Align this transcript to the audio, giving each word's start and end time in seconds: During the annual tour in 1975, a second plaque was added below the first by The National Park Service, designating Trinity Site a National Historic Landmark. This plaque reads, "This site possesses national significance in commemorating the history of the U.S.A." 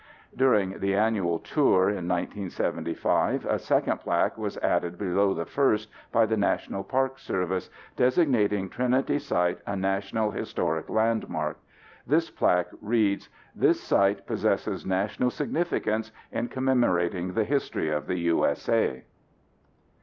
During 0.35 0.79
the 0.79 0.95
annual 0.95 1.37
tour 1.37 1.81
in 1.87 2.07
1975, 2.07 3.45
a 3.45 3.59
second 3.59 3.99
plaque 3.99 4.35
was 4.35 4.57
added 4.57 4.97
below 4.97 5.35
the 5.35 5.45
first 5.45 5.91
by 6.11 6.25
The 6.25 6.37
National 6.37 6.83
Park 6.83 7.19
Service, 7.19 7.69
designating 7.95 8.67
Trinity 8.67 9.19
Site 9.19 9.59
a 9.67 9.75
National 9.75 10.31
Historic 10.31 10.89
Landmark. 10.89 11.59
This 12.07 12.31
plaque 12.31 12.71
reads, 12.81 13.29
"This 13.55 13.79
site 13.79 14.25
possesses 14.25 14.87
national 14.87 15.29
significance 15.29 16.11
in 16.31 16.47
commemorating 16.47 17.33
the 17.33 17.43
history 17.43 17.91
of 17.91 18.07
the 18.07 18.17
U.S.A." 18.21 19.03